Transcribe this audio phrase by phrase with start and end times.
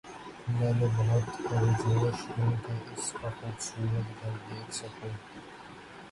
[0.51, 5.09] میں بہت پرجوش ہوں کہ اس کا خوبصورت گھر دیکھ سکوں